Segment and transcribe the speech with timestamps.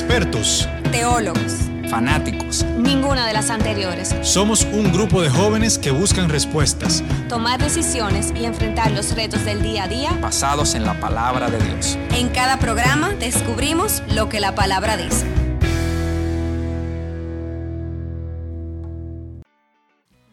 [0.00, 2.64] expertos, teólogos, fanáticos.
[2.78, 4.16] Ninguna de las anteriores.
[4.22, 9.62] Somos un grupo de jóvenes que buscan respuestas, tomar decisiones y enfrentar los retos del
[9.62, 11.98] día a día basados en la palabra de Dios.
[12.14, 15.26] En cada programa descubrimos lo que la palabra dice.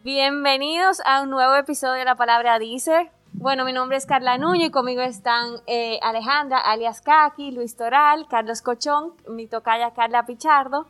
[0.06, 3.12] Bienvenidos a un nuevo episodio de La Palabra Dice.
[3.40, 8.26] Bueno, mi nombre es Carla Nuño y conmigo están eh, Alejandra, alias Kaki, Luis Toral,
[8.28, 10.88] Carlos Cochón, mi tocaya Carla Pichardo.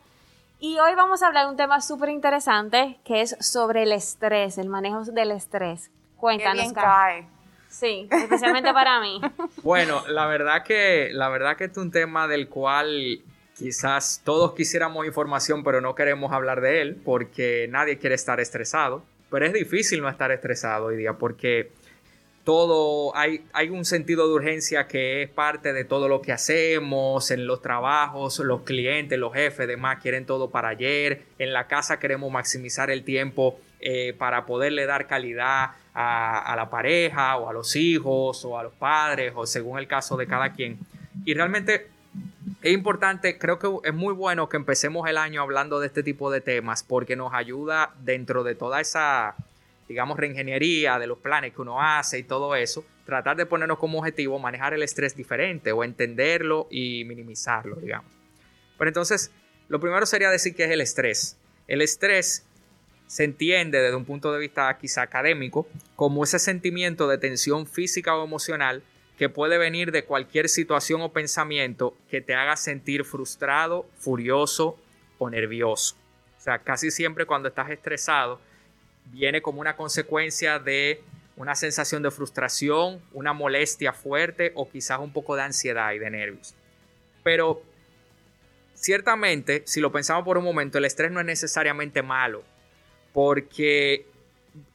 [0.58, 4.56] Y hoy vamos a hablar de un tema súper interesante que es sobre el estrés,
[4.56, 5.90] el manejo del estrés.
[6.16, 7.26] Cuéntanos, Kaki.
[7.68, 9.20] Sí, especialmente para mí.
[9.62, 13.20] Bueno, la verdad que la verdad que este es un tema del cual
[13.58, 19.04] quizás todos quisiéramos información, pero no queremos hablar de él porque nadie quiere estar estresado.
[19.30, 21.70] Pero es difícil no estar estresado hoy día porque
[22.48, 27.30] todo, hay, hay un sentido de urgencia que es parte de todo lo que hacemos,
[27.30, 31.98] en los trabajos, los clientes, los jefes, demás, quieren todo para ayer, en la casa
[31.98, 37.52] queremos maximizar el tiempo eh, para poderle dar calidad a, a, la pareja o a
[37.52, 40.78] los hijos o a los padres o según el caso de cada quien.
[41.26, 41.88] Y realmente
[42.62, 46.30] es importante, creo que es muy bueno que empecemos el año hablando de este tipo
[46.30, 49.36] de temas porque nos ayuda dentro de toda esa
[49.88, 53.98] digamos, reingeniería de los planes que uno hace y todo eso, tratar de ponernos como
[53.98, 58.12] objetivo manejar el estrés diferente o entenderlo y minimizarlo, digamos.
[58.76, 59.30] Pero entonces,
[59.68, 61.38] lo primero sería decir que es el estrés.
[61.66, 62.44] El estrés
[63.06, 65.66] se entiende desde un punto de vista quizá académico
[65.96, 68.82] como ese sentimiento de tensión física o emocional
[69.16, 74.78] que puede venir de cualquier situación o pensamiento que te haga sentir frustrado, furioso
[75.18, 75.96] o nervioso.
[76.36, 78.40] O sea, casi siempre cuando estás estresado,
[79.10, 81.02] viene como una consecuencia de
[81.36, 86.10] una sensación de frustración, una molestia fuerte o quizás un poco de ansiedad y de
[86.10, 86.54] nervios.
[87.22, 87.62] Pero
[88.74, 92.42] ciertamente, si lo pensamos por un momento, el estrés no es necesariamente malo,
[93.12, 94.06] porque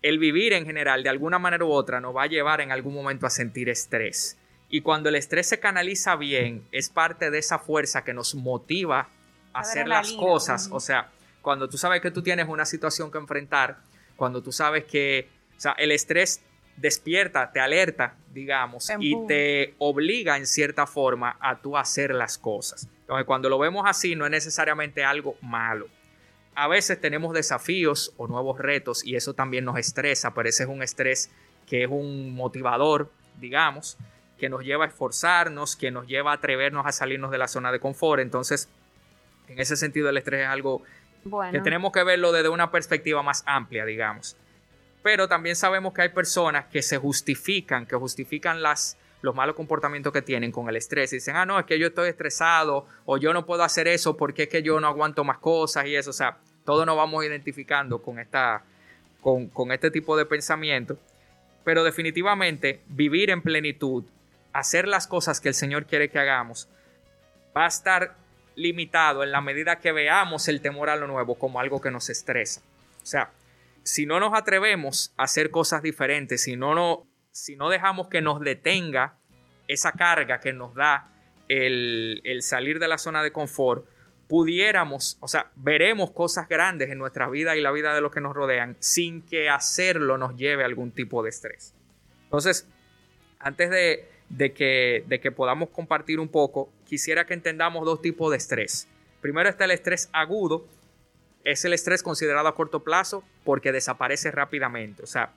[0.01, 2.93] el vivir en general, de alguna manera u otra, nos va a llevar en algún
[2.93, 4.37] momento a sentir estrés.
[4.69, 9.09] Y cuando el estrés se canaliza bien, es parte de esa fuerza que nos motiva
[9.53, 10.69] a hacer las cosas.
[10.71, 11.09] O sea,
[11.41, 13.77] cuando tú sabes que tú tienes una situación que enfrentar,
[14.15, 16.41] cuando tú sabes que, o sea, el estrés
[16.77, 22.87] despierta, te alerta, digamos, y te obliga en cierta forma a tú hacer las cosas.
[23.01, 25.87] Entonces, cuando lo vemos así, no es necesariamente algo malo.
[26.55, 30.69] A veces tenemos desafíos o nuevos retos y eso también nos estresa, pero ese es
[30.69, 31.31] un estrés
[31.67, 33.97] que es un motivador, digamos,
[34.37, 37.71] que nos lleva a esforzarnos, que nos lleva a atrevernos a salirnos de la zona
[37.71, 38.21] de confort.
[38.21, 38.69] Entonces,
[39.47, 40.83] en ese sentido, el estrés es algo
[41.51, 44.35] que tenemos que verlo desde una perspectiva más amplia, digamos.
[45.01, 50.13] Pero también sabemos que hay personas que se justifican, que justifican las, los malos comportamientos
[50.13, 51.11] que tienen con el estrés.
[51.13, 54.15] Y dicen, ah, no, es que yo estoy estresado o yo no puedo hacer eso
[54.15, 56.11] porque es que yo no aguanto más cosas y eso.
[56.11, 58.63] O sea, todos nos vamos identificando con, esta,
[59.21, 60.97] con, con este tipo de pensamiento.
[61.65, 64.05] Pero definitivamente vivir en plenitud,
[64.53, 66.69] hacer las cosas que el Señor quiere que hagamos,
[67.55, 68.15] va a estar
[68.55, 72.09] limitado en la medida que veamos el temor a lo nuevo como algo que nos
[72.09, 72.61] estresa.
[73.01, 73.31] O sea,
[73.83, 78.21] si no nos atrevemos a hacer cosas diferentes, si no, no, si no dejamos que
[78.21, 79.17] nos detenga
[79.67, 81.09] esa carga que nos da
[81.49, 83.85] el, el salir de la zona de confort,
[84.27, 88.21] pudiéramos, o sea, veremos cosas grandes en nuestra vida y la vida de los que
[88.21, 91.75] nos rodean sin que hacerlo nos lleve a algún tipo de estrés.
[92.23, 92.67] Entonces,
[93.39, 98.29] antes de, de que, de que podamos compartir un poco, quisiera que entendamos dos tipos
[98.29, 98.87] de estrés.
[99.19, 100.67] Primero está el estrés agudo,
[101.43, 105.01] es el estrés considerado a corto plazo porque desaparece rápidamente.
[105.01, 105.31] O sea,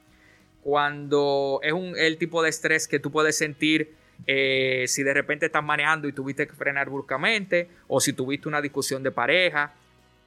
[0.62, 3.94] cuando es un, el tipo de estrés que tú puedes sentir
[4.26, 8.60] eh, si de repente estás manejando y tuviste que frenar bruscamente o si tuviste una
[8.60, 9.72] discusión de pareja.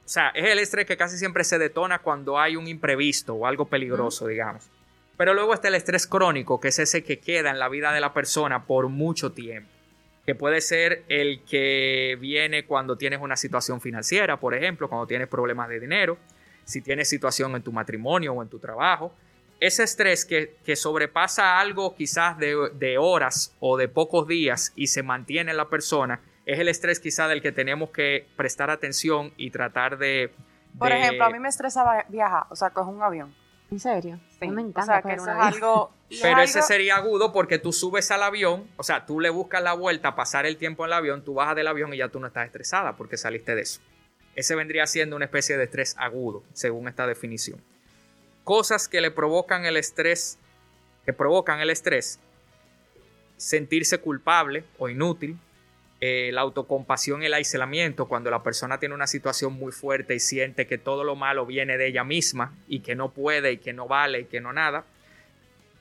[0.03, 3.45] O sea, es el estrés que casi siempre se detona cuando hay un imprevisto o
[3.45, 4.67] algo peligroso, digamos.
[5.15, 8.01] Pero luego está el estrés crónico, que es ese que queda en la vida de
[8.01, 9.69] la persona por mucho tiempo.
[10.29, 15.27] Que puede ser el que viene cuando tienes una situación financiera, por ejemplo, cuando tienes
[15.27, 16.19] problemas de dinero,
[16.65, 19.11] si tienes situación en tu matrimonio o en tu trabajo.
[19.59, 25.49] Ese estrés que, sobrepasa algo quizás de, horas o de pocos días y se mantiene
[25.49, 29.97] en la persona, es el estrés quizás del que tenemos que prestar atención y tratar
[29.97, 30.31] de...
[30.77, 33.33] Por ejemplo, a mí me estresa viajar, o sea, coger un avión.
[33.71, 34.19] ¿En serio?
[34.39, 34.47] Sí.
[34.47, 34.81] Me encanta.
[34.81, 35.91] O sea, que eso es algo...
[36.21, 39.73] Pero ese sería agudo porque tú subes al avión, o sea, tú le buscas la
[39.73, 42.25] vuelta, pasar el tiempo en el avión, tú bajas del avión y ya tú no
[42.27, 43.79] estás estresada porque saliste de eso.
[44.35, 47.61] Ese vendría siendo una especie de estrés agudo, según esta definición.
[48.43, 50.39] Cosas que le provocan el estrés,
[51.05, 52.19] que provocan el estrés,
[53.37, 55.37] sentirse culpable o inútil,
[56.01, 60.65] eh, la autocompasión el aislamiento, cuando la persona tiene una situación muy fuerte y siente
[60.65, 63.87] que todo lo malo viene de ella misma y que no puede y que no
[63.87, 64.85] vale y que no nada.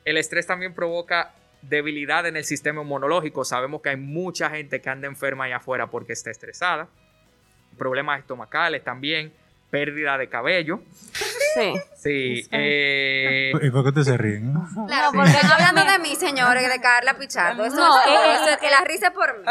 [0.04, 3.44] El estrés también provoca debilidad en el sistema inmunológico.
[3.44, 6.88] Sabemos que hay mucha gente que anda enferma allá afuera porque está estresada.
[7.76, 9.32] Problemas estomacales también,
[9.70, 10.80] pérdida de cabello.
[11.58, 11.80] Sí.
[11.96, 12.48] Sí.
[12.52, 14.56] eh, ¿Y por qué te se ríen?
[14.56, 14.60] eh?
[14.86, 17.64] Claro, No, porque están yo hablando de mí, señores, de Carla Pichardo.
[17.64, 19.44] Eso, No, eso- eh, eso es que la risa es por mí.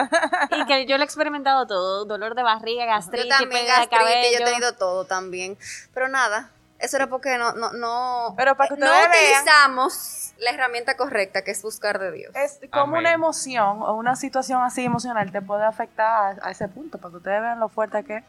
[0.52, 3.80] Y que yo lo he experimentado todo, dolor de barriga, Yo gastritis, también pérdida de
[3.88, 4.38] gastritis, cabello.
[4.40, 5.58] yo he tenido todo también.
[5.94, 10.34] Pero nada, eso era porque no, no, no, Pero para que no ustedes vean- utilizamos
[10.40, 12.36] la herramienta correcta que es buscar de Dios.
[12.36, 13.00] Es como Amén.
[13.00, 17.10] una emoción o una situación así emocional te puede afectar a, a ese punto, para
[17.12, 18.24] que ustedes vean lo fuerte que es.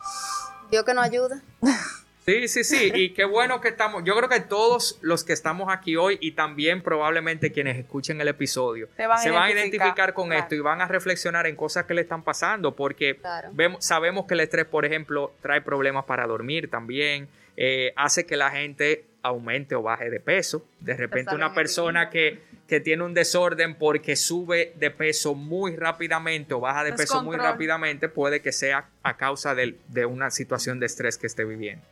[0.70, 1.40] Dios que nos ayuda.
[2.28, 5.72] Sí, sí, sí, y qué bueno que estamos, yo creo que todos los que estamos
[5.72, 9.50] aquí hoy y también probablemente quienes escuchen el episodio Se van a se van a
[9.50, 10.42] identificar, con claro.
[10.42, 13.48] esto y van a reflexionar en cosas que le están pasando porque Claro.
[13.54, 18.36] vemos, sabemos que el estrés, por ejemplo, trae problemas para dormir también, eh, hace que
[18.36, 20.66] la gente aumente o baje de peso.
[20.80, 26.52] De repente una persona que, que tiene un desorden porque sube de peso muy rápidamente
[26.52, 30.84] o baja de peso muy rápidamente puede que sea a causa de una situación de
[30.84, 31.82] estrés que esté viviendo.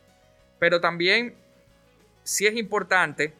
[0.59, 1.35] Pero también
[2.23, 3.33] sí es importante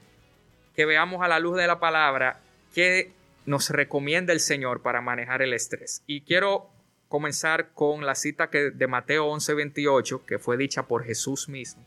[0.75, 2.39] que veamos a la luz de la palabra
[2.73, 3.11] qué
[3.45, 6.03] nos recomienda el Señor para manejar el estrés.
[6.05, 6.69] Y quiero
[7.07, 11.83] comenzar con la cita que, de Mateo 11:28, que fue dicha por Jesús mismo.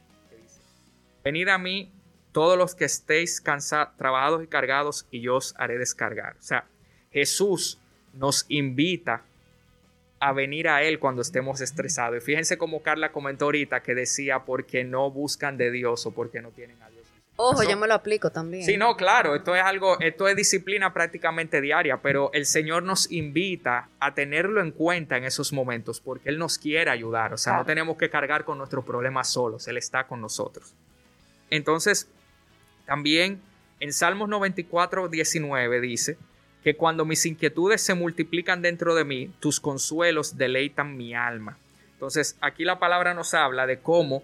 [1.22, 1.92] Venid a mí
[2.32, 6.36] todos los que estéis cansados, trabajados y cargados, y yo os haré descargar.
[6.38, 6.66] O sea,
[7.12, 7.78] Jesús
[8.14, 9.24] nos invita
[10.20, 12.18] a venir a Él cuando estemos estresados.
[12.18, 16.42] Y fíjense como Carla comentó ahorita que decía porque no buscan de Dios o porque
[16.42, 17.00] no tienen a Dios.
[17.36, 18.62] Ojo, yo me lo aplico también.
[18.64, 23.10] Sí, no, claro, esto es algo, esto es disciplina prácticamente diaria, pero el Señor nos
[23.10, 27.56] invita a tenerlo en cuenta en esos momentos porque Él nos quiere ayudar, o sea,
[27.56, 30.74] no tenemos que cargar con nuestros problemas solos, Él está con nosotros.
[31.48, 32.08] Entonces,
[32.84, 33.40] también
[33.80, 36.18] en Salmos 94, 19 dice
[36.62, 41.56] que cuando mis inquietudes se multiplican dentro de mí, tus consuelos deleitan mi alma.
[41.94, 44.22] Entonces, aquí la palabra nos habla de cómo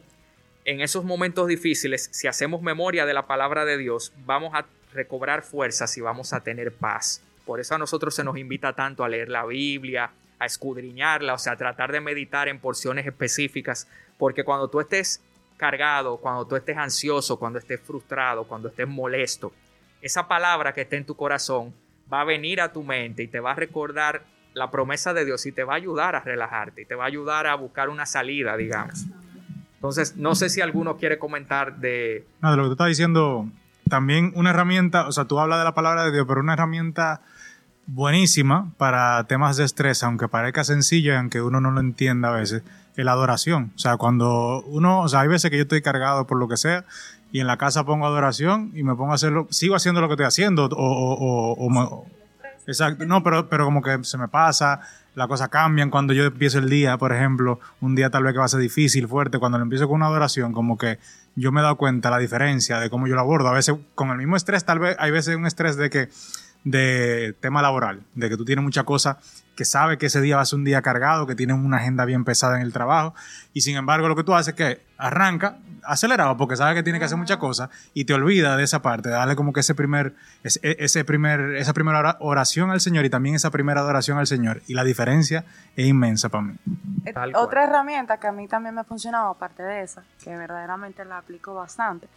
[0.64, 5.42] en esos momentos difíciles, si hacemos memoria de la palabra de Dios, vamos a recobrar
[5.42, 7.22] fuerzas y vamos a tener paz.
[7.44, 11.38] Por eso a nosotros se nos invita tanto a leer la Biblia, a escudriñarla, o
[11.38, 13.86] sea, a tratar de meditar en porciones específicas,
[14.18, 15.20] porque cuando tú estés
[15.56, 19.52] cargado, cuando tú estés ansioso, cuando estés frustrado, cuando estés molesto,
[20.02, 21.72] esa palabra que está en tu corazón
[22.12, 24.22] va a venir a tu mente y te va a recordar
[24.54, 27.06] la promesa de Dios y te va a ayudar a relajarte y te va a
[27.08, 29.04] ayudar a buscar una salida, digamos.
[29.74, 32.26] Entonces, no sé si alguno quiere comentar de...
[32.40, 33.46] No, de lo que tú estás diciendo,
[33.88, 37.20] también una herramienta, o sea, tú hablas de la palabra de Dios, pero una herramienta
[37.86, 42.32] buenísima para temas de estrés, aunque parezca sencillo y aunque uno no lo entienda a
[42.32, 42.62] veces,
[42.96, 43.72] es la adoración.
[43.76, 46.56] O sea, cuando uno, o sea, hay veces que yo estoy cargado por lo que
[46.56, 46.84] sea
[47.32, 50.14] y en la casa pongo adoración y me pongo a hacerlo, sigo haciendo lo que
[50.14, 52.16] estoy haciendo o, o, o- o me-
[52.68, 54.80] Exacto, no, pero, pero como que se me pasa,
[55.14, 58.40] las cosas cambian cuando yo empiezo el día, por ejemplo, un día tal vez que
[58.40, 60.98] va a ser difícil, fuerte, cuando lo empiezo con una adoración, como que
[61.36, 63.48] yo me he dado cuenta la diferencia de cómo yo lo abordo.
[63.48, 66.08] A veces con el mismo estrés, tal vez hay veces un estrés de que
[66.66, 69.18] de tema laboral, de que tú tienes mucha cosa
[69.54, 72.04] que sabe que ese día va a ser un día cargado, que tienes una agenda
[72.04, 73.14] bien pesada en el trabajo,
[73.54, 76.98] y sin embargo lo que tú haces es que arranca acelerado porque sabes que tiene
[76.98, 79.74] que hacer muchas cosas y te olvida de esa parte, de darle como que ese
[79.74, 84.18] primer, ese, ese primer, esa primera ora- oración al Señor y también esa primera adoración
[84.18, 84.60] al Señor.
[84.66, 85.44] Y la diferencia
[85.76, 86.54] es inmensa para mí.
[87.04, 87.14] Eh.
[87.36, 91.18] Otra herramienta que a mí también me ha funcionado, aparte de esa, que verdaderamente la
[91.18, 92.08] aplico bastante,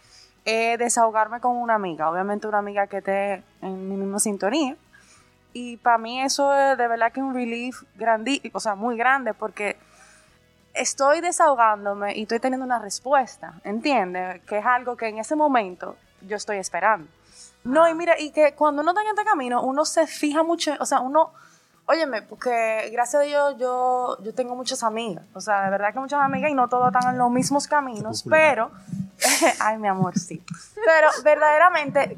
[0.44, 2.10] es desahogarme con una amiga.
[2.10, 4.76] Obviamente una amiga que esté en mi misma sintonía.
[5.52, 9.34] Y para mí eso es de verdad que un relief grande, o sea, muy grande,
[9.34, 9.76] porque
[10.74, 14.42] estoy desahogándome y estoy teniendo una respuesta, ¿entiendes?
[14.42, 17.08] Que es algo que en ese momento yo estoy esperando.
[17.64, 20.72] No, y mira, y que cuando uno está en este camino, uno se fija mucho,
[20.80, 21.32] o sea, uno,
[21.86, 26.00] óyeme, porque gracias a Dios yo, yo tengo muchas amigas, o sea, de verdad que
[26.00, 28.70] muchas amigas y no todas están en los mismos caminos, pero,
[29.60, 30.42] ay, mi amor, sí.
[30.74, 32.16] Pero verdaderamente,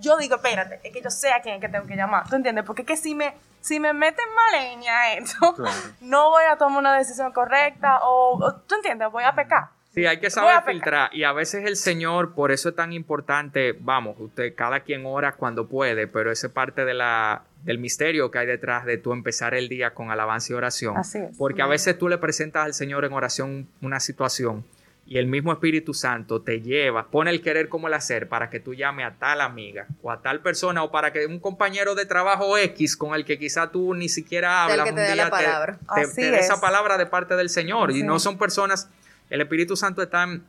[0.00, 2.36] yo digo, espérate, es que yo sé a quién es que tengo que llamar, ¿tú
[2.36, 2.64] entiendes?
[2.64, 5.54] Porque es que si me, si me meten maleña esto,
[6.00, 9.10] no voy a tomar una decisión correcta o, o, ¿tú entiendes?
[9.10, 9.68] Voy a pecar.
[9.94, 13.76] Sí, hay que saber filtrar y a veces el Señor, por eso es tan importante,
[13.78, 18.30] vamos, usted, cada quien ora cuando puede, pero esa es parte de la, del misterio
[18.30, 20.96] que hay detrás de tú empezar el día con alabanza y oración.
[20.96, 21.36] Así es.
[21.36, 24.64] Porque a veces tú le presentas al Señor en oración una situación
[25.04, 28.60] y el mismo Espíritu Santo te lleva, pone el querer como el hacer para que
[28.60, 32.06] tú llame a tal amiga o a tal persona o para que un compañero de
[32.06, 35.30] trabajo X con el que quizá tú ni siquiera hablas un día
[35.94, 37.90] te, te, dé esa palabra de parte del Señor.
[37.90, 38.88] Y no son personas,
[39.28, 40.44] el Espíritu Santo es tan,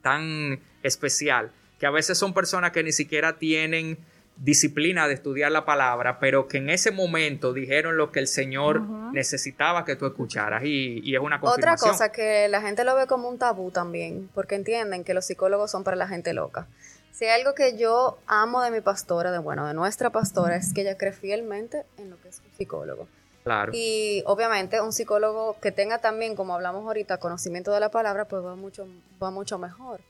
[0.00, 3.98] tan especial que a veces son personas que ni siquiera tienen
[4.36, 8.82] disciplina de estudiar la palabra, pero que en ese momento dijeron lo que el Señor
[9.12, 11.90] necesitaba que tú escucharas y, es una confirmación.
[11.90, 15.26] Otra cosa que la gente lo ve como un tabú también, porque entienden que los
[15.26, 16.66] psicólogos son para la gente loca.
[17.12, 20.72] Si hay algo que yo amo de mi pastora, de bueno, de nuestra pastora, es
[20.72, 23.06] que ella cree fielmente en lo que es un psicólogo.
[23.44, 23.72] Claro.
[23.74, 28.42] Y obviamente un psicólogo que tenga también, como hablamos ahorita, conocimiento de la palabra, pues
[28.44, 28.86] va mucho,
[29.22, 30.00] va mucho mejor.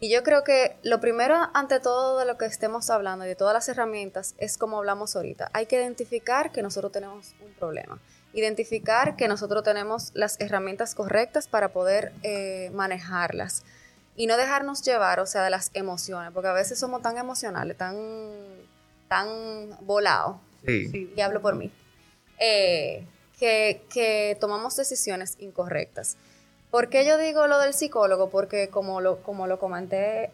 [0.00, 3.36] Y yo creo que lo primero, ante todo de lo que estemos hablando y de
[3.36, 5.50] todas las herramientas, es como hablamos ahorita.
[5.52, 7.98] Hay que identificar que nosotros tenemos un problema.
[8.32, 13.62] Identificar que nosotros tenemos las herramientas correctas para poder eh, manejarlas.
[14.16, 17.76] Y no dejarnos llevar, o sea, de las emociones, porque a veces somos tan emocionales,
[17.76, 17.96] tan,
[19.08, 19.28] tan
[19.80, 20.36] volados.
[20.66, 21.12] Sí.
[21.16, 21.70] Y hablo por mí.
[22.38, 23.06] Eh,
[23.38, 26.16] que, que tomamos decisiones incorrectas.
[26.74, 28.30] ¿Por qué yo digo lo del psicólogo?
[28.30, 30.32] Porque como lo, como lo comenté,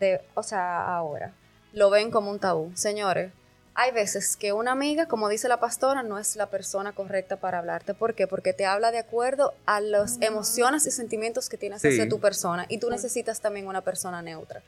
[0.00, 1.34] de, o sea, ahora,
[1.74, 2.72] lo ven como un tabú.
[2.74, 3.34] Señores,
[3.74, 7.58] hay veces que una amiga, como dice la pastora, no es la persona correcta para
[7.58, 7.92] hablarte.
[7.92, 8.26] ¿Por qué?
[8.26, 12.64] Porque te habla de acuerdo a las emociones y sentimientos que tienes hacia tu persona
[12.70, 14.62] y tú necesitas también una persona neutra.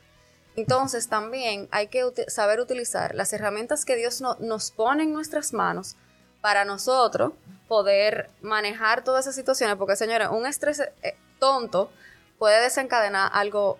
[0.55, 5.95] Entonces también hay que saber utilizar las herramientas que Dios nos pone en nuestras manos
[6.41, 7.31] para nosotros
[7.67, 11.91] poder manejar todas esas situaciones, porque señores, un estrés eh, tonto
[12.37, 13.77] puede desencadenar algo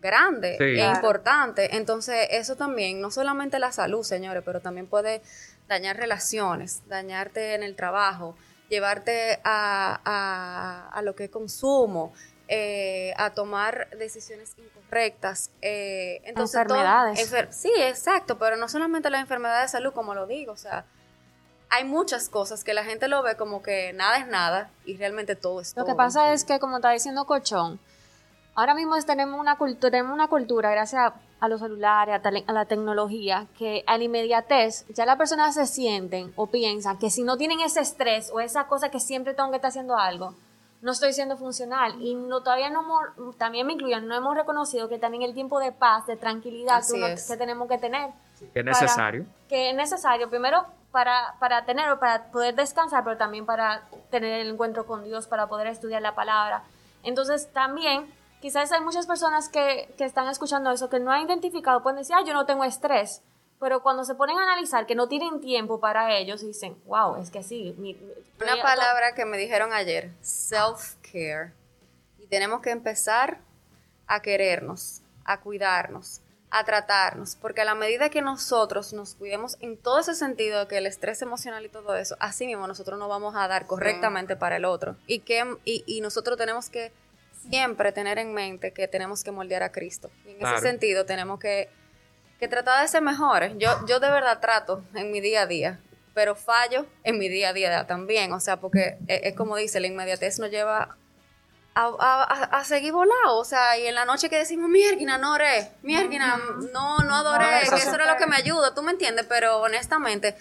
[0.00, 1.76] grande e importante.
[1.76, 5.22] Entonces, eso también, no solamente la salud, señores, pero también puede
[5.68, 8.36] dañar relaciones, dañarte en el trabajo,
[8.68, 12.12] llevarte a, a, lo que consumo,
[12.48, 15.50] eh, a tomar decisiones incorrectas.
[15.60, 17.28] Eh, entonces, enfermedades.
[17.50, 20.84] sí, exacto, pero no solamente las enfermedades de salud, como lo digo, o sea,
[21.70, 25.36] hay muchas cosas que la gente lo ve como que nada es nada y realmente
[25.36, 25.84] todo es todo.
[25.84, 27.78] Lo que pasa es que, como está diciendo Cochón,
[28.56, 33.46] ahora mismo tenemos una, cultura, tenemos una cultura, gracias a, los celulares, a, la tecnología,
[33.56, 37.60] que a la inmediatez ya las personas se sienten o piensan que si no tienen
[37.60, 40.34] ese estrés o esa cosa que siempre tengo que estar haciendo algo,
[40.82, 42.02] no estoy siendo funcional.
[42.02, 42.84] Y no, todavía no
[43.38, 47.36] también me incluyen, no hemos reconocido que también el tiempo de paz, de tranquilidad que,
[47.36, 48.10] tenemos que tener.
[48.52, 49.26] Que es necesario.
[49.48, 50.28] Que es necesario.
[50.30, 55.04] Primero, para, para tener o para poder descansar, pero también para tener el encuentro con
[55.04, 56.64] Dios, para poder estudiar la palabra.
[57.02, 61.82] Entonces también, quizás hay muchas personas que, que están escuchando eso, que no han identificado,
[61.82, 63.22] pueden decir, ah, yo no tengo estrés,
[63.60, 67.30] pero cuando se ponen a analizar que no tienen tiempo para ellos, dicen, wow, es
[67.30, 67.76] que sí.
[68.40, 71.52] Una palabra que me dijeron ayer, self-care.
[72.18, 73.38] Y tenemos que empezar
[74.06, 79.76] a querernos, a cuidarnos, a tratarnos, porque a la medida que nosotros nos cuidemos en
[79.76, 83.36] todo ese sentido, que el estrés emocional y todo eso, así mismo nosotros nos vamos
[83.36, 84.96] a dar correctamente para el otro.
[85.06, 86.92] Y, que, y, nosotros tenemos que
[87.48, 90.10] siempre tener en mente que tenemos que moldear a Cristo.
[90.26, 91.68] Y en ese sentido tenemos que,
[92.40, 93.52] que, tratar de ser mejores.
[93.56, 95.80] Yo, yo de verdad trato en mi día a día,
[96.14, 98.32] pero fallo en mi día a día también.
[98.32, 100.96] O sea, porque es, es como dice, la inmediatez nos lleva
[101.74, 103.38] a, seguir volado.
[103.38, 106.38] O sea, y en la noche que decimos, mierda, no oré, mierda,
[106.72, 110.36] no, no adoré, que eso era lo que me ayuda, tú me entiendes, pero honestamente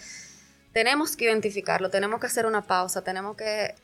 [0.74, 3.76] tenemos que identificarlo, tenemos que hacer una pausa, tenemos que,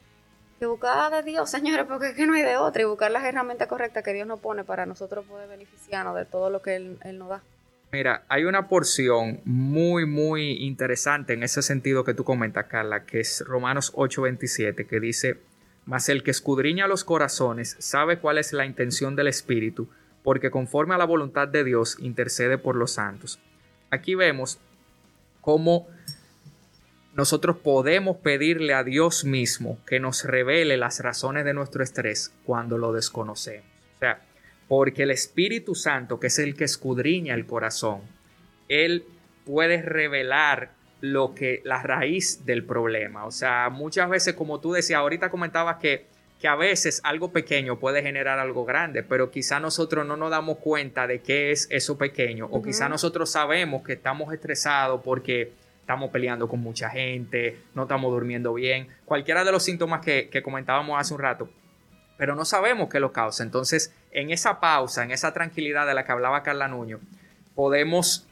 [0.61, 3.67] buscar de Dios, señores, porque es que no hay de otra, y buscar las herramientas
[3.67, 7.19] correctas que Dios nos pone para nosotros poder beneficiarnos de todo lo que Él, él
[7.19, 7.41] nos da.
[7.91, 13.19] Mira, hay una porción muy, muy interesante en ese sentido que tú comentas, Carla, que
[13.19, 15.37] es Romanos 8:27, que dice,
[15.85, 19.87] mas el que escudriña los corazones sabe cuál es la intención del Espíritu,
[20.23, 23.39] porque conforme a la voluntad de Dios intercede por los santos.
[23.91, 24.59] Aquí vemos
[25.41, 25.87] cómo
[27.15, 32.77] nosotros podemos pedirle a Dios mismo que nos revele las razones de nuestro estrés cuando
[32.77, 33.65] lo desconocemos.
[33.95, 34.21] O sea,
[34.67, 38.01] porque el Espíritu Santo, que es el que escudriña el corazón,
[38.67, 39.05] Él
[39.45, 40.71] puede revelar
[41.01, 43.25] lo que la raíz del problema.
[43.25, 46.05] O sea, muchas veces, como tú decías, ahorita comentabas que,
[46.39, 50.57] que a veces algo pequeño puede generar algo grande, pero quizá nosotros no nos damos
[50.57, 56.09] cuenta de qué es eso pequeño, o quizá nosotros sabemos que estamos estresados porque estamos
[56.09, 60.99] peleando con mucha gente, no estamos durmiendo bien, cualquiera de los síntomas que, que comentábamos
[60.99, 61.49] hace un rato,
[62.17, 63.43] pero no sabemos qué lo causa.
[63.43, 66.99] Entonces, en esa pausa, en esa tranquilidad de la que hablaba Carla Nuño,
[67.53, 68.27] podemos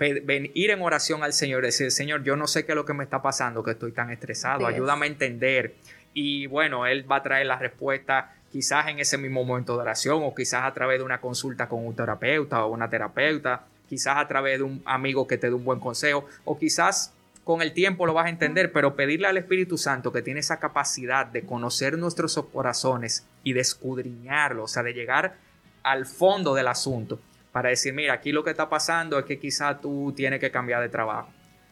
[0.00, 3.04] ir en oración al Señor decir, Señor, yo no sé qué es lo que me
[3.04, 5.74] está pasando, que estoy tan estresado, ayúdame a entender.
[6.12, 10.20] Y bueno, Él va a traer la respuesta quizás en ese mismo momento de oración
[10.22, 14.26] o quizás a través de una consulta con un terapeuta o una terapeuta, quizás a
[14.26, 17.12] través de un amigo que te dé un buen consejo o quizás
[17.44, 20.58] con el tiempo lo vas a entender, pero pedirle al Espíritu Santo que tiene esa
[20.58, 25.36] capacidad de conocer nuestros corazones y de escudriñarlo, o sea, de llegar
[25.82, 27.20] al fondo del asunto
[27.56, 30.82] para decir, mira, aquí lo que está pasando es que quizá tú tienes que cambiar
[30.82, 31.30] de trabajo.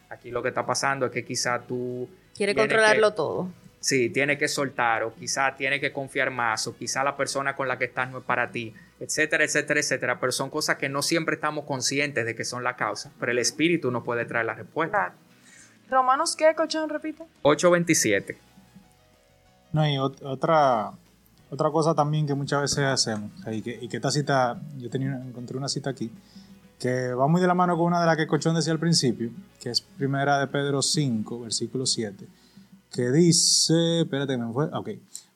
[0.09, 2.09] Aquí lo que está pasando es que quizá tú...
[2.35, 3.51] Quiere controlarlo todo.
[3.81, 7.67] Sí, tiene que soltar o quizá tiene que confiar más o quizá la persona con
[7.67, 10.19] la que estás no es para ti, etcétera, etcétera, etcétera.
[10.19, 13.37] Pero son cosas que no siempre estamos conscientes de que son la causa, pero el
[13.37, 15.13] espíritu nos puede traer la respuesta.
[15.87, 17.25] Romanos, ¿qué, cochón, repite?
[17.43, 18.35] 8.27.
[19.71, 20.93] No, y otra,
[21.49, 25.21] otra cosa también que muchas veces hacemos, y, que, y que, esta cita, yo tenía,
[25.25, 26.11] encontré una cita aquí,
[26.79, 29.31] que va muy de la mano con una de las que Cochón decía al principio,
[29.59, 32.27] que es primera de Pedro 5, versículo 7,
[32.91, 34.89] que dice, espérate, me fue, ok,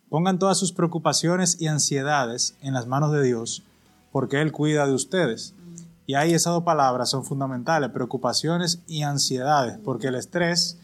[0.10, 3.64] pongan todas sus preocupaciones y ansiedades en las manos de Dios,
[4.12, 5.54] porque Él cuida de ustedes.
[6.08, 10.80] Y ahí esas dos palabras son fundamentales, preocupaciones y ansiedades, porque el estrés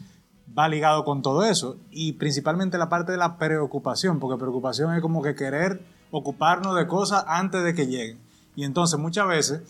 [0.56, 5.02] va ligado con todo eso y principalmente la parte de la preocupación, porque preocupación es
[5.02, 8.18] como que querer ocuparnos de cosas antes de que lleguen.
[8.54, 9.62] Y entonces muchas veces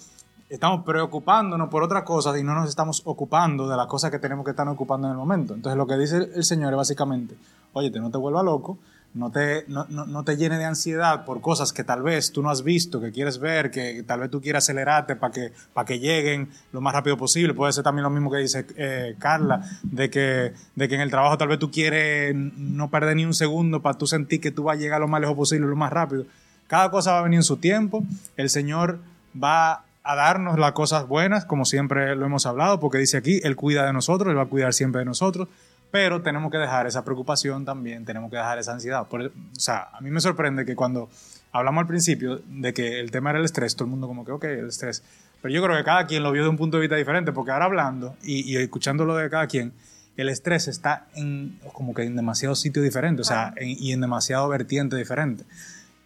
[0.48, 4.44] estamos preocupándonos por otras cosas y no nos estamos ocupando de las cosas que tenemos
[4.44, 5.54] que estar ocupando en el momento.
[5.54, 7.36] Entonces lo que dice el Señor es básicamente,
[7.72, 8.78] oye, no te vuelva loco,
[9.16, 12.50] no te, no, no, te llene de ansiedad por cosas que tal vez tú no
[12.50, 15.98] has visto, que quieres ver, que tal vez tú quieras acelerarte para que, para que
[15.98, 17.54] lleguen lo más rápido posible.
[17.54, 21.10] Puede ser también lo mismo que dice eh, Carla, de que, de que en el
[21.10, 24.64] trabajo tal vez tú quieres no perder ni un segundo para tú sentir que tú
[24.64, 26.26] vas a llegar lo más lejos posible, lo más rápido.
[26.66, 28.04] Cada cosa va a venir en su tiempo.
[28.36, 28.98] El Señor
[29.42, 33.56] va a darnos las cosas buenas, como siempre lo hemos hablado, porque dice aquí, Él
[33.56, 35.48] cuida de nosotros, Él va a cuidar siempre de nosotros
[35.90, 39.06] pero tenemos que dejar esa preocupación también, tenemos que dejar esa ansiedad.
[39.10, 41.08] o sea, a mí me sorprende que cuando
[41.52, 44.32] hablamos al principio de que el tema era el estrés, todo el mundo como que,
[44.32, 45.02] ok, el estrés.
[45.40, 47.50] Pero yo creo que cada quien lo vio de un punto de vista diferente, porque
[47.50, 49.72] ahora hablando y, y escuchando lo de cada quien,
[50.16, 54.48] el estrés está en como que en demasiados sitios diferentes, o sea, y en demasiado
[54.48, 55.44] vertiente diferente.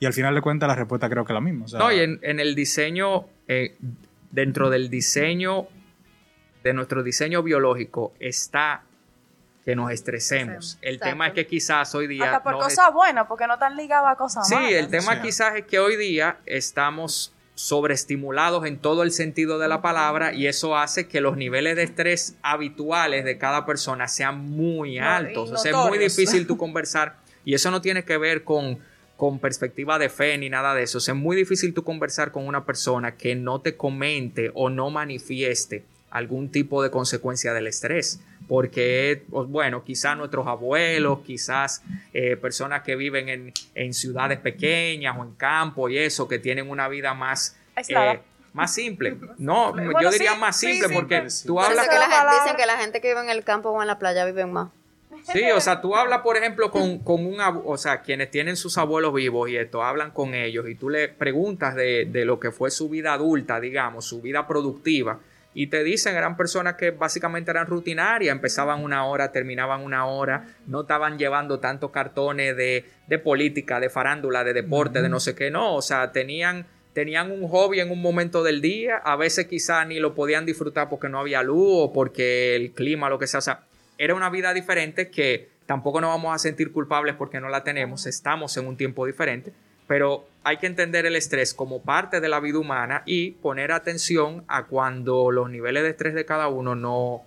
[0.01, 1.67] Y al final de cuentas la respuesta creo que es la misma.
[1.79, 3.77] no, y en, en el diseño, eh,
[4.31, 5.69] dentro del diseño,
[6.65, 8.83] de nuestro diseño biológico, está
[9.65, 10.79] que nos estresemos.
[10.81, 12.25] El tema es que quizás hoy día...
[12.25, 14.71] Hasta por cosas buenas, porque no están ligadas a cosas sí, malas.
[14.71, 19.69] Sí, el tema quizás es que hoy día estamos sobreestimulados en todo el sentido de
[19.69, 24.39] la palabra y eso hace que los niveles de estrés habituales de cada persona sean
[24.51, 25.51] muy altos.
[25.51, 28.79] o sea, es muy difícil tú conversar y eso no tiene que ver con,
[29.19, 30.99] con perspectiva de fe ni nada de eso.
[30.99, 34.71] O sea, es muy difícil tú conversar con una persona que no te comente o
[34.71, 38.21] no manifieste algún tipo de consecuencia del estrés
[38.51, 45.23] porque, pues, bueno, quizás nuestros abuelos, quizás eh, personas que viven en, ciudades pequeñas o
[45.23, 47.57] en campo y eso, que tienen una vida más...
[47.77, 48.21] Eh,
[48.53, 49.17] más simple.
[49.39, 51.89] No, yo diría más simple porque tú hablas...
[51.89, 54.25] Que la dicen que la gente que vive en el campo o en la playa
[54.25, 54.71] viven más.
[55.33, 57.37] Sí, o sea, tú hablas, por ejemplo, con, con un...
[57.65, 61.07] O sea, quienes tienen sus abuelos vivos y esto, hablan con ellos y tú le
[61.07, 65.21] preguntas de, de lo que fue su vida adulta, digamos, su vida productiva
[65.53, 70.47] y te dicen, eran personas que básicamente eran rutinarias, empezaban una hora, terminaban una hora,
[70.67, 75.35] no estaban llevando tantos cartones de, de política, de farándula, de deporte, de no sé
[75.35, 79.47] qué, no, o sea, tenían, tenían un hobby en un momento del día, a veces
[79.47, 83.27] quizás ni lo podían disfrutar porque no había luz o porque el clima, lo que
[83.27, 83.65] sea, o sea,
[83.99, 88.07] era una vida diferente que tampoco nos vamos a sentir culpables porque no la tenemos,
[88.07, 89.53] estamos en un tiempo diferente,
[89.91, 94.45] pero hay que entender el estrés como parte de la vida humana y poner atención
[94.47, 97.25] a cuando los niveles de estrés de cada uno no,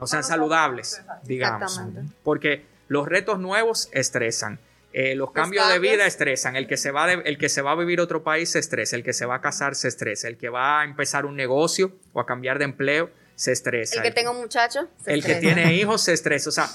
[0.00, 1.78] no sean saludables, digamos.
[2.24, 4.58] Porque los retos nuevos estresan.
[4.94, 6.56] Eh, los cambios de vida estresan.
[6.56, 8.96] El que, se va el que se va a vivir a otro país se estresa.
[8.96, 10.26] El que se va a casar se estresa.
[10.26, 13.96] El que va a empezar un negocio o a cambiar de empleo se estresa.
[13.96, 14.88] El que tenga un muchacho.
[15.04, 16.48] el que tiene hijos se estresa.
[16.48, 16.66] O sea,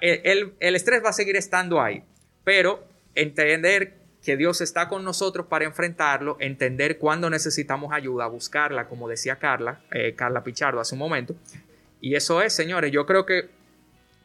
[0.00, 2.02] el, el estrés va a seguir estando ahí.
[2.42, 9.08] Pero entender que Dios está con nosotros para enfrentarlo, entender cuándo necesitamos ayuda, buscarla, como
[9.08, 11.36] decía Carla, eh, Carla Pichardo hace un momento.
[12.00, 13.48] Y eso es, señores, yo creo que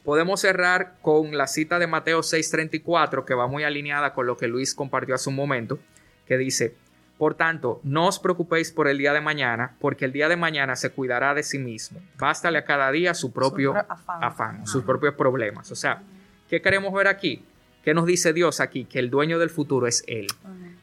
[0.04, 4.48] podemos cerrar con la cita de Mateo 6:34, que va muy alineada con lo que
[4.48, 5.78] Luis compartió hace un momento,
[6.26, 6.74] que dice,
[7.20, 10.76] por tanto, no os preocupéis por el día de mañana, porque el día de mañana
[10.76, 12.02] se cuidará de sí mismo.
[12.18, 15.72] Bástale a cada día su propio afán sus propios problemas.
[15.72, 16.02] O sea,
[16.50, 17.46] ¿qué queremos ver aquí?
[17.84, 18.86] ¿Qué nos dice Dios aquí?
[18.86, 20.28] Que el dueño del futuro es Él.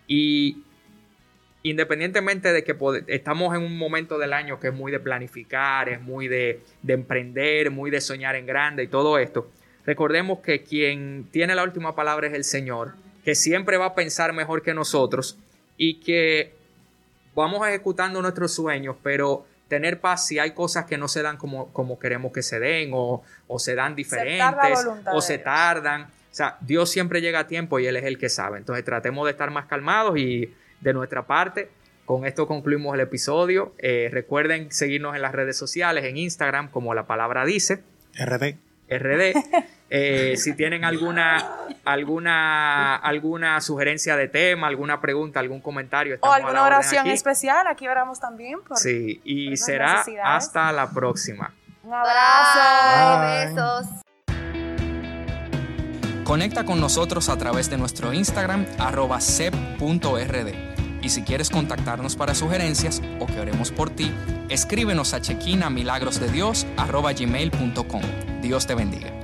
[0.06, 0.62] Y
[1.62, 2.76] independientemente de que
[3.08, 7.70] estamos en un momento del año que es muy de planificar, es muy de, emprender,
[7.70, 9.50] muy de soñar en grande y todo esto,
[9.84, 14.32] recordemos que quien tiene la última palabra es el Señor, que siempre va a pensar
[14.32, 15.38] mejor que nosotros
[15.76, 16.52] y que
[17.34, 21.72] vamos ejecutando nuestros sueños, pero tener paz si hay cosas que no se dan como,
[21.72, 26.08] como queremos que se den o, o se dan diferentes o se tardan.
[26.30, 28.58] O sea, Dios siempre llega a tiempo y Él es el que sabe.
[28.58, 31.70] Entonces tratemos de estar más calmados y de nuestra parte,
[32.08, 33.74] con esto concluimos el episodio.
[33.78, 37.82] Eh, recuerden seguirnos en las redes sociales, en Instagram, como la palabra dice.
[38.18, 38.56] RD.
[38.88, 39.34] RD.
[39.90, 41.42] Eh, si tienen alguna,
[41.86, 46.18] alguna, alguna sugerencia de tema, alguna pregunta, algún comentario.
[46.20, 48.58] O alguna oración especial, aquí oramos también.
[48.74, 51.54] sí, y será hasta la próxima.
[51.82, 53.54] Un abrazo.
[53.54, 54.02] besos.
[56.28, 60.52] Conecta con nosotros a través de nuestro Instagram, arroba sep.rd.
[61.00, 64.12] Y si quieres contactarnos para sugerencias o que oremos por ti,
[64.50, 68.02] escríbenos a chequinamilagrosdedios.com.
[68.42, 69.17] Dios te bendiga.